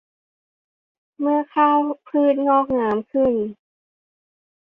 [1.19, 3.33] เมื่อข้าวพืชงอกงามขึ้น